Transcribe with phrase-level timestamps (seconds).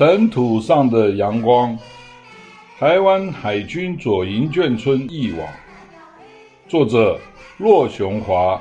[0.00, 1.78] 尘土上的阳光，
[2.78, 5.46] 台湾海军左营眷村忆往，
[6.66, 7.20] 作者
[7.58, 8.58] 骆雄华，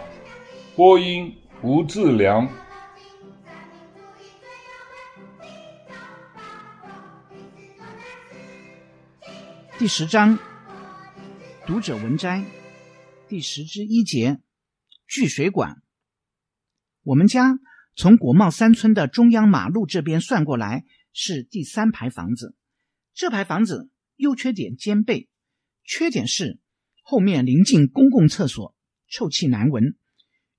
[0.76, 2.46] 播音吴志良。
[9.78, 10.38] 第十章，
[11.66, 12.44] 读者文摘，
[13.30, 14.42] 第十之一节，
[15.08, 15.78] 聚水管。
[17.04, 17.58] 我们家
[17.96, 20.84] 从国贸三村的中央马路这边算过来。
[21.12, 22.56] 是第三排房子，
[23.14, 25.28] 这排房子优缺点兼备。
[25.84, 26.60] 缺点是
[27.02, 28.76] 后面临近公共厕所，
[29.08, 29.96] 臭气难闻；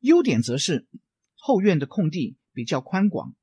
[0.01, 0.89] 优点则是
[1.37, 3.35] 后院的空地比较宽广。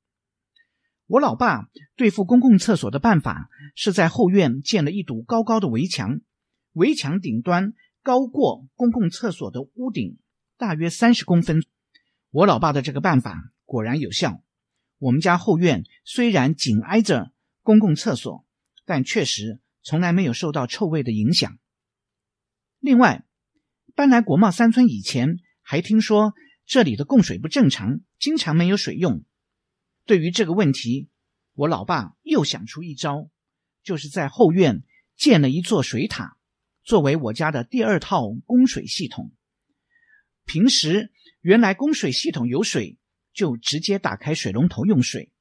[1.05, 6.19] 我老爸对付公共厕所的办法是在后院建了一堵高高的围墙，
[6.73, 10.17] 围墙顶端高过公共厕所的屋顶
[10.57, 11.63] 大约三十公分。
[12.31, 14.43] 我老爸的这个办法果然有效。
[14.99, 17.31] 我们家后院虽然紧挨着
[17.61, 18.45] 公共厕所，
[18.85, 21.59] 但确实从来没有受到臭味的影响。
[22.79, 23.23] 另外，
[23.93, 26.33] 搬来国贸三村以前，还听说
[26.65, 29.23] 这里的供水不正常，经常没有水用。
[30.05, 31.09] 对于这个问题，
[31.53, 33.29] 我老爸又想出一招，
[33.83, 34.83] 就是在后院
[35.15, 36.37] 建了一座水塔，
[36.83, 39.31] 作为我家的第二套供水系统。
[40.45, 41.11] 平时
[41.41, 42.96] 原来供水系统有水。
[43.37, 45.31] 就直接打开水龙头用水。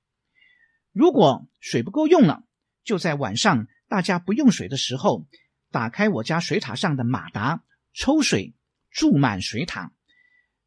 [0.93, 2.45] 如果水不够用了，
[2.85, 5.27] 就在晚上大家不用水的时候，
[5.71, 8.55] 打开我家水塔上的马达抽水，
[8.91, 9.95] 注满水塔。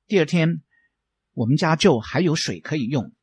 [0.08, 0.64] 第二天，
[1.34, 3.14] 我们家就还有水可以用。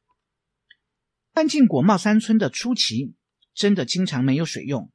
[1.33, 3.17] 搬进果贸三村的初期，
[3.55, 4.93] 真的经常没有水用，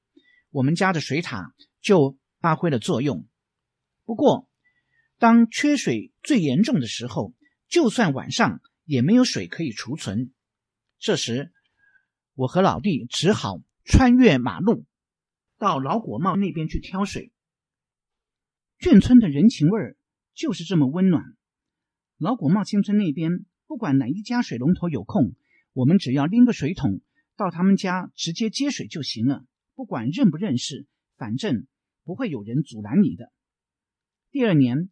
[0.52, 3.28] 我们家的水塔就发挥了作用。
[4.06, 4.48] 不过，
[5.18, 7.34] 当缺水最严重的时候，
[7.68, 8.62] 就算晚上，
[8.92, 10.34] 也没有水可以储存，
[11.00, 11.54] 这时
[12.34, 14.86] 我和老弟只好穿越马路，
[15.58, 17.32] 到老果茂那边去挑水。
[18.78, 19.96] 眷村的人情味儿
[20.34, 21.24] 就是这么温暖。
[22.18, 25.36] 老果茂新村那边，不管哪一家水龙头有空，
[25.72, 27.00] 我们只要拎个水桶
[27.38, 30.86] 到他们家直接接水就行了，不管认不认识，
[31.16, 31.66] 反正
[32.04, 33.32] 不会有人阻拦你的。
[34.32, 34.90] 第二年，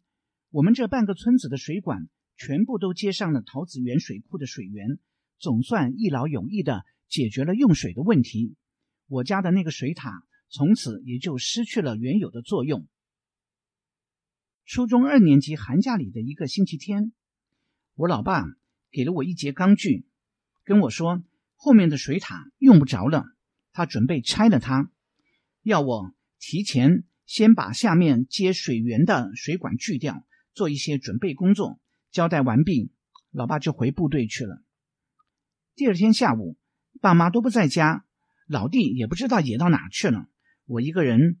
[0.48, 2.08] 我们这半个村子的水管。
[2.40, 4.98] 全部都接上了桃子园水库的水源，
[5.38, 8.56] 总算一劳永逸地解决了用水的问题。
[9.08, 12.88] 我家的那个水塔从此也就失去了原有的作用。
[14.64, 17.12] 初中二年级寒假里的一个星期天，
[17.94, 18.46] 我老爸
[18.90, 20.06] 给了我一节钢锯，
[20.64, 21.22] 跟我说
[21.56, 23.26] 后面的水塔用不着了，
[23.70, 24.90] 他准备拆了它，
[25.62, 30.24] 要我提前先把下面接水源的水管锯掉，
[30.54, 31.78] 做一些准备工作。
[32.10, 32.92] 交代完毕，
[33.30, 34.62] 老爸就回部队去了。
[35.74, 36.56] 第二天下午，
[37.00, 38.04] 爸妈都不在家，
[38.46, 40.26] 老弟也不知道野到哪去了。
[40.66, 41.38] 我一个人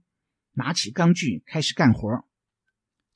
[0.52, 2.24] 拿起钢锯开始干活。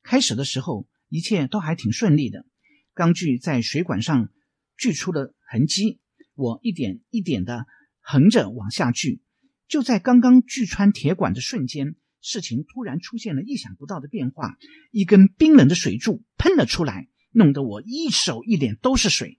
[0.03, 2.45] 开始的时候，一切都还挺顺利的，
[2.93, 4.31] 钢锯在水管上
[4.77, 6.01] 锯出了痕迹。
[6.35, 7.67] 我一点一点的
[8.01, 9.23] 横着往下锯，
[9.69, 14.57] 就在刚刚锯穿铁管的瞬间，事情突然出现了意想不到的变化，
[14.91, 17.09] 一根冰冷的水柱喷了出来。
[17.35, 19.39] 弄得我一手一脸都是水。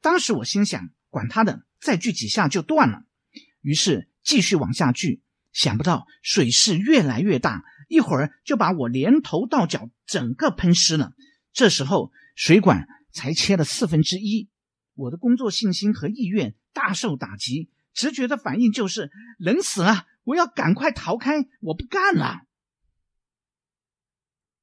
[0.00, 3.04] 当时我心想，管他的，再锯几下就断了。
[3.60, 5.20] 于是继续往下锯，
[5.52, 11.12] 想不到水势越来越大，一会儿就把我连头到脚整个喷湿了。
[11.52, 14.48] 这时候水管才切了四分之一，
[14.94, 22.40] 我的工作信心和意愿大受打击，直觉的反应就是冷死了，我要赶快逃开，我不干了。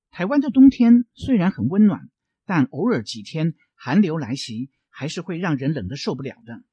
[0.10, 2.10] 台湾的冬天虽然很温暖。
[2.50, 6.64] 但偶尔几天寒流来袭，还是会让人冷得受不了的。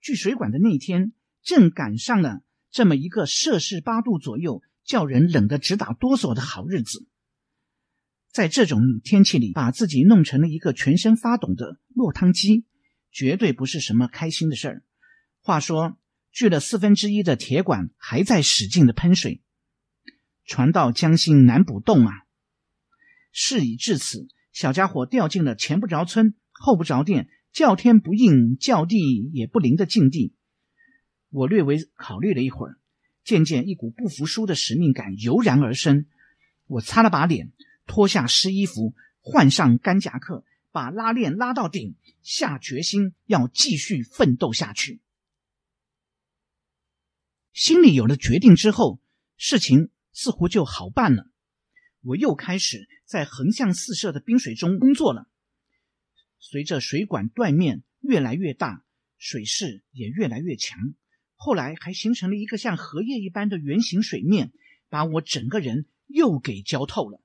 [0.00, 1.12] 锯水管的那天，
[1.44, 7.06] 正赶上了这么一个摄氏八度左右，叫人冷得直打哆嗦的好日子。
[8.32, 12.64] 在这种天气里，把自己弄成了一个全身发抖的落汤鸡，
[13.12, 14.82] 绝对不是什么开心的事儿。
[15.38, 15.96] 话说，
[16.32, 19.40] 锯了四分之一的铁管还在使劲的喷水，
[20.44, 22.12] 船到江心难补洞啊！
[23.30, 24.26] 事已至此。
[24.56, 30.34] 小家伙掉进了前不着村后不着店，叫天不应叫地也不灵的境地。
[31.28, 32.78] 我略微考虑了一会儿，
[33.22, 36.06] 渐渐一股不服输的使命感油然而生。
[36.68, 37.52] 我擦了把脸，
[37.86, 40.42] 脱下湿衣服，换上干夹克，
[40.72, 45.02] 把拉链拉到顶，下决心要继续奋斗下去。
[47.52, 49.02] 心里有了决定之后，
[49.36, 51.30] 事情似乎就好办了。
[52.06, 55.28] 我又开始在横向四射的冰水中工作了。
[56.38, 58.84] 随着水管断面越来越大，
[59.18, 60.78] 水势也越来越强，
[61.34, 64.52] 后来还形成了一个像荷叶一般的圆形水面，
[64.88, 67.20] 把我整个人又给浇透了。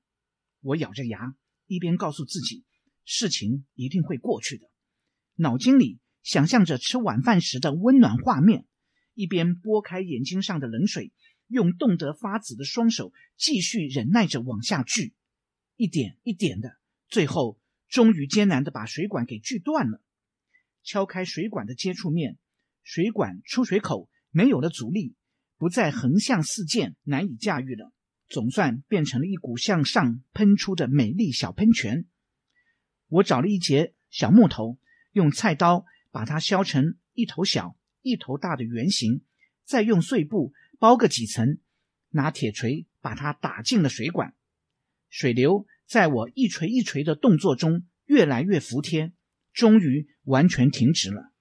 [0.61, 1.35] 我咬着牙，
[1.67, 2.65] 一边告诉自己，
[3.05, 4.67] 事情一定会过去的，
[5.35, 8.65] 脑筋里想象着吃晚饭时的温暖画面，
[9.13, 11.13] 一边拨开眼睛上的冷水，
[11.51, 15.13] 用冻得发紫的双手继续忍耐着往下锯，
[15.75, 16.77] 一点一点的，
[17.07, 17.59] 最后
[17.89, 20.01] 终于艰难的把水管给锯断了。
[20.83, 22.37] 敲开水管的接触面，
[22.83, 25.15] 水管出水口没有了阻力，
[25.57, 27.91] 不再横向四溅，难以驾驭了，
[28.27, 32.05] 总算变成了一股向上喷出的美丽小喷泉。
[33.07, 34.79] 我找了一截小木头，
[35.11, 39.21] 用菜刀把它削成一头小一头大的圆形，
[39.65, 41.59] 再用碎布包个几层，
[42.09, 44.33] 拿铁锤把它打进了水管。
[45.09, 49.13] 水流在我一锤一锤的动作中越来越服帖。
[49.53, 51.33] 终于完全停止了，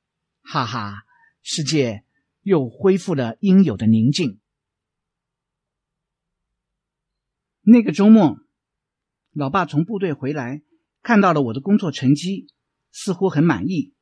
[0.42, 1.04] 哈哈！
[1.42, 2.04] 世界
[2.42, 4.40] 又恢复了应有的宁静。
[7.62, 8.40] 那个周末，
[9.30, 10.60] 老爸从部队回来，
[11.02, 12.48] 看到了我的工作成绩，
[12.90, 13.94] 似乎很满意。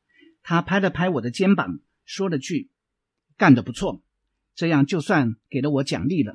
[0.43, 2.70] 他拍了拍我的肩膀，说了句
[3.37, 4.02] ：“干得不错。”
[4.59, 6.35] 这样就算给了我奖励了。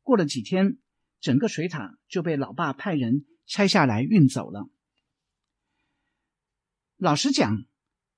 [0.00, 0.78] 过了几天，
[1.20, 4.70] 整个水塔就被老爸派人拆下来运走了。
[6.96, 7.66] 老实讲，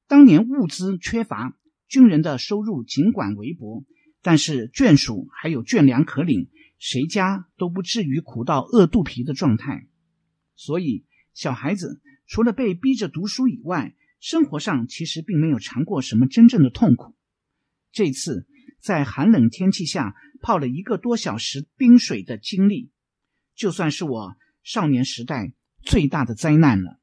[0.07, 3.85] 当年物资缺乏，军人的收入尽管微薄，
[4.23, 6.49] 但是眷属还有眷粮可领，
[6.79, 9.89] 谁家都不至于苦到饿肚皮的状态。
[10.55, 11.05] 所以，
[11.35, 17.17] 小孩子除了被逼着读书以外，生活上其实并没有尝过什么真正的痛苦。
[17.91, 18.47] 这次
[18.81, 22.91] 在寒冷天气下泡了一个多小时冰水的经历，
[23.55, 25.53] 就算是我少年时代
[25.83, 27.01] 最大的灾难了。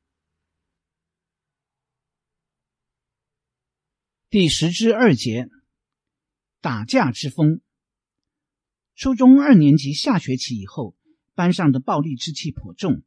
[4.29, 5.49] 第十之二节，
[6.59, 7.61] 打架之风。
[8.95, 10.95] 初中二年级下学期以后，
[11.33, 13.03] 班上的暴力之气颇重，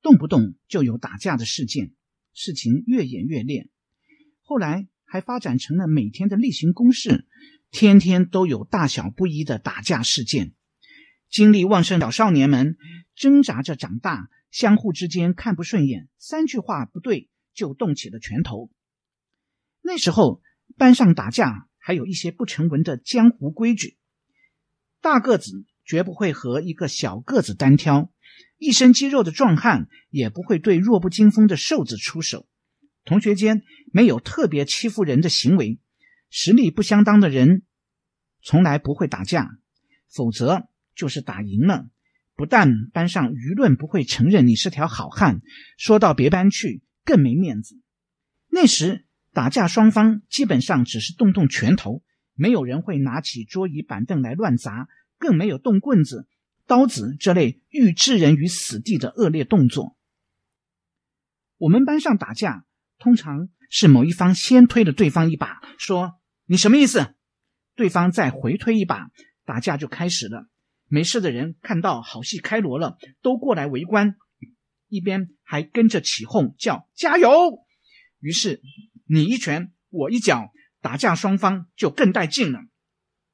[0.00, 1.92] 动不动就有打架的事件，
[2.32, 3.68] 事情越演越烈。
[4.40, 7.28] 后来还发展成了每天的例行公事，
[7.72, 10.52] 天天都有大小不一的打架事件。
[11.28, 12.76] 精力旺盛的小少年们
[13.16, 18.70] 挣扎着长大，相互之间看不顺眼，三句话不对就动起了拳头。
[19.80, 20.40] 那时候。
[20.78, 23.98] 班上打架还有一些不成文的江湖规矩：
[25.02, 28.10] 大个子绝不会和一个小个子单挑，
[28.56, 32.48] 一身肌肉的壮汉也不会对弱不禁风的瘦子出手。
[33.04, 35.78] 同学间没有特别欺负人的行为，
[36.32, 37.62] 实力不相当的人
[38.42, 39.48] 从来不会打架，
[40.08, 41.86] 否则就是打赢了，
[42.34, 45.42] 不但班上舆论不会承认你是条好汉，
[45.76, 47.80] 说到别班去更没面子。
[48.48, 49.06] 那时。
[49.34, 52.02] 打架双方基本上只是动动拳头，
[52.34, 56.28] 没有人会拿起桌椅板凳来乱砸，更没有动棍子、
[56.66, 59.96] 刀子这类欲置人于死地的恶劣动作。
[61.56, 62.66] 我们班上打架，
[62.98, 67.14] 通常是某一方先推了对方一把，说：“你什么意思？”
[67.74, 69.10] 对方再回推一把，
[69.44, 70.48] 打架就开始了。
[70.88, 74.16] 没事的人看到好戏开锣了，都过来围观，
[74.88, 77.30] 一边还跟着起哄叫加油。
[78.20, 78.60] 于是。
[79.04, 82.60] 你一拳，我一脚，打架双方就更带劲了。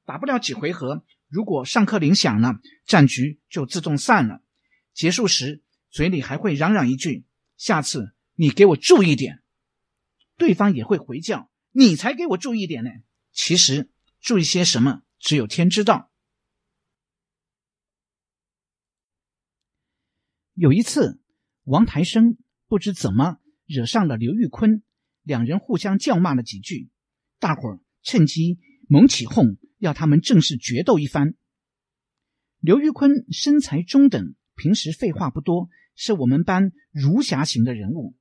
[0.03, 4.41] 打不了几回合，如果上课铃响了，战局就自动散了。
[4.93, 7.23] 结束时，嘴里还会嚷嚷一句
[7.55, 9.41] ：“下次你给我注意点。”
[10.35, 12.89] 对方也会回叫：“你才给我注意点呢。”
[13.31, 16.11] 其实注意些什么，只有天知道。
[20.53, 21.21] 有一次，
[21.63, 24.83] 王台生不知怎么惹上了刘玉坤。
[25.23, 26.89] 两人互相叫骂了几句，
[27.37, 31.35] 大伙儿趁机猛起哄，要他们正式决斗一番。
[32.59, 38.17] 刘玉坤身材中等，平时废话不多，是我们班儒侠型的人物。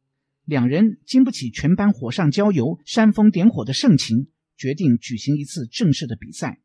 [0.49, 6.59] 两人经不起全班火上浇油、煽风点火的盛情，决定举行一次正式的比赛。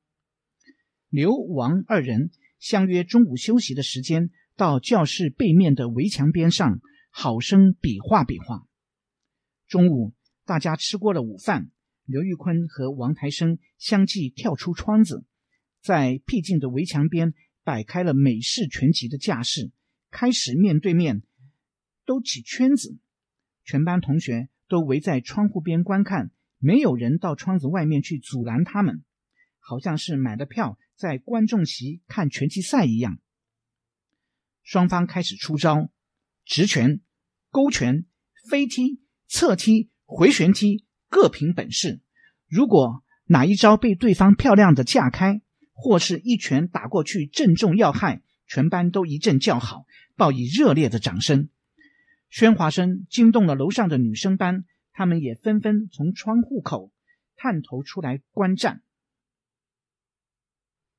[1.10, 6.80] 刘王二人相约中午休息的时间，到教室背面的围墙边上，
[7.12, 8.66] 好生比划比划。
[9.68, 10.14] 中午。
[10.46, 11.72] 大家吃过了午饭，
[12.04, 15.24] 刘玉坤和王台生相继跳出窗子，
[15.82, 19.72] 在僻静的围墙边摆开了美式拳击的架势，
[20.12, 21.24] 开始面对面
[22.06, 22.98] 兜起圈子。
[23.64, 29.04] 全班同学都围在窗户边观看，没有人到窗子外面去阻拦他们，
[29.60, 33.20] 好像是买了票在观众席看拳击赛一样。
[34.62, 35.90] 双方开始出招：
[36.46, 37.02] 直拳、
[37.50, 38.06] 勾拳、
[38.50, 39.90] 飞踢、侧踢。
[40.06, 42.02] 回旋踢各凭本事，
[42.48, 45.42] 如果哪一招被对方漂亮的架开，
[45.72, 51.50] 或是一拳打过去正中要害，全班都一阵叫好，报以热烈的掌声。
[52.34, 56.92] 喧哗声惊动了楼上的女生班，他们也纷纷从窗户口
[57.36, 58.82] 探头出来观战。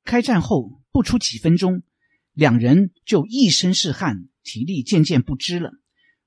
[0.04, 1.82] 开战后不出几分钟，
[2.34, 5.72] 两人就一身是汗，体力渐渐不支了。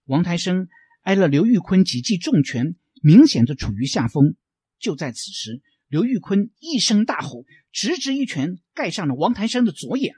[0.03, 0.67] 王台生
[1.03, 4.35] 挨了刘玉坤几记重拳，明显的处于下风。
[4.77, 10.15] 就在此时，刘玉坤一声大吼，直直一拳盖上了王台生的左眼。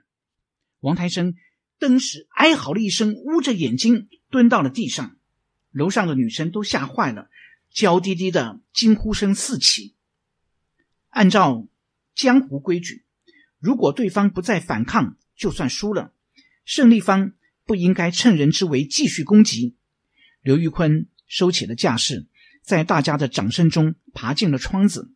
[0.80, 1.36] 王台生
[1.80, 5.16] 登时哀嚎了一声，捂着眼睛蹲到了地上。
[5.72, 7.30] 楼上的女生都吓坏了，
[7.72, 9.96] 娇滴滴的惊呼声四起。
[11.10, 11.68] 按照
[12.14, 13.06] 江湖规矩，
[13.60, 16.14] 如果对方不再反抗，就算输了。
[16.66, 17.34] 胜利方
[17.66, 19.76] 不应该趁人之危继续攻击。
[20.42, 22.28] 刘玉坤收起了架势，
[22.62, 25.14] 在大家的掌声中爬进了窗子。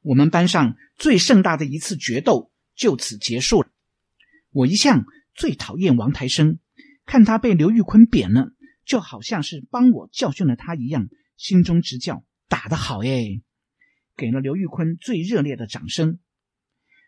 [0.00, 3.68] 我们班上最盛大的一次决斗就此结束了。
[4.50, 6.58] 我一向最讨厌王台生，
[7.06, 8.52] 看他被刘玉坤扁了，
[8.84, 13.42] 就好像是帮我教训了他一样，心中直叫打得好耶！
[14.16, 16.18] 给了刘玉坤最热烈的掌声。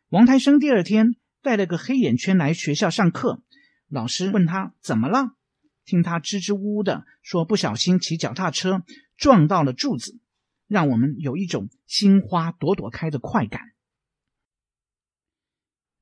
[0.08, 3.42] 王台生第二天带了个黑眼圈来学校上课，
[3.88, 5.36] 老师问他怎么了，
[5.84, 8.84] 听他支支吾吾的说不小心骑脚踏车
[9.16, 10.18] 撞到了柱子。
[10.66, 13.60] 让我们有一种心花朵朵开的快感。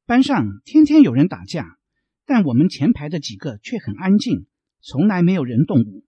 [0.07, 1.79] 班上天天有人打架，
[2.33, 4.47] 但我们前排的几个却很安静，
[4.81, 6.03] 从来没有人动武。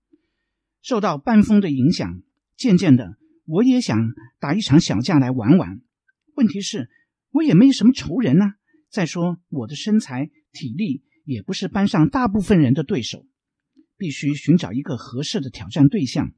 [0.81, 2.23] 受到班风的影响，
[2.57, 5.83] 渐渐的，我也想打一场小架来玩玩。
[6.35, 6.88] 问题是，
[7.28, 8.54] 我也没什么仇人啊。
[8.88, 13.26] 再说，我的身材、体力也不是班上大部分人的对手，
[13.99, 16.33] 必须寻找一个合适的挑战对象。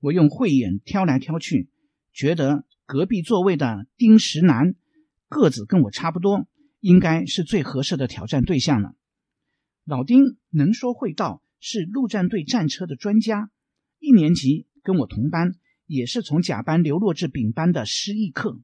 [0.00, 1.68] 我用慧眼挑来挑去，
[2.12, 4.74] 觉得隔壁座位的丁石南
[5.28, 6.48] 个子跟我差不多，
[6.86, 8.94] 应该是最合适的挑战对象了。
[9.84, 13.50] 老丁能说会道，是陆战队战车的专家，
[13.98, 18.60] 一年级跟我同班，也是从甲班流落至丙班的失忆客。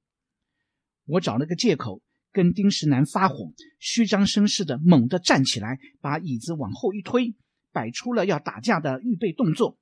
[1.05, 2.01] 我找了个借口
[2.31, 7.35] 跟丁石南发火，虚张声势的猛地站起来，把椅子往后一推，
[7.73, 9.77] 摆出了要打架的预备动作。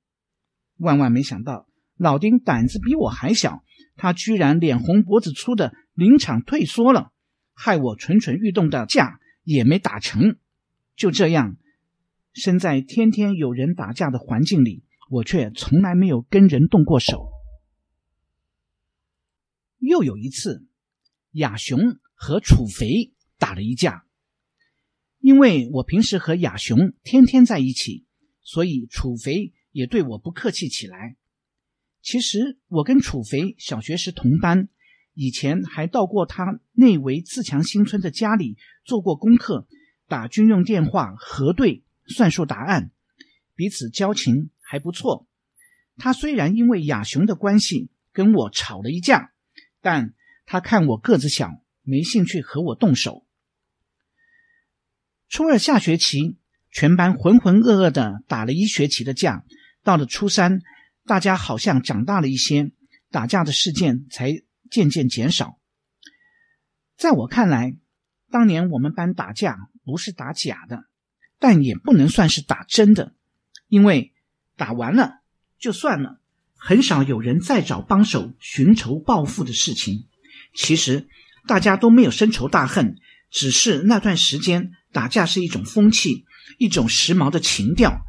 [0.77, 3.63] 万万没想到，老丁胆子比我还小，
[3.97, 7.11] 他居然脸红脖子粗的临场退缩了，
[7.61, 10.37] 害我蠢蠢欲动的架也没打成。
[10.95, 11.57] 就这样，
[12.33, 17.29] 身在天天有人打架的环境里，我却从来没有跟人动过手。
[19.77, 20.65] 又有一次，
[21.33, 24.05] 亚雄和楚肥打了一架，
[25.19, 28.05] 因为我平时和亚雄天天在一起，
[28.41, 29.53] 所以楚肥。
[29.73, 31.15] 也对我不客气起来。
[32.01, 34.67] 其实我跟楚肥小学时同班，
[35.13, 39.67] 以前还到过他内围自强新村的家里做过功课，
[40.07, 42.91] 打军用电话核对算术答案，
[43.55, 45.27] 彼此交情还不错。
[45.97, 49.33] 他虽然因为亚雄的关系跟我吵了一架，
[49.81, 50.13] 但
[50.45, 53.25] 他看我个子小，没兴趣和我动手。
[55.27, 56.37] 初二下学期，
[56.71, 59.45] 全班浑浑噩噩的打了一学期的架。
[59.83, 60.61] 到了初三，
[61.05, 62.71] 大家好像长大了一些，
[63.09, 64.41] 打架的事件才
[64.71, 65.59] 渐渐减少。
[66.97, 67.75] 在我看来，
[68.31, 70.85] 当年我们班打架不是打假的，
[71.37, 73.13] 但也不能算是打真的，
[73.67, 74.13] 因为
[74.55, 75.19] 打完了
[75.59, 76.19] 就算了，
[76.55, 80.07] 很少有人再找帮手寻仇报复的事情。
[80.53, 81.07] 其实
[81.47, 82.95] 大家都没有深仇大恨，
[83.29, 86.25] 只是那段时间打架是一种风气，
[86.57, 88.05] 一种时髦的情调，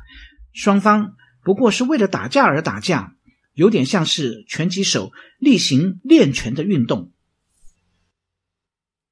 [0.53, 1.15] 双方。
[1.45, 3.17] 不过是为了打架而打架，
[3.55, 7.13] 有点像是拳击手例行练拳的运动。